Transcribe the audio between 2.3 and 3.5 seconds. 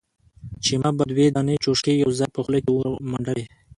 په خوله کښې ورمنډلې.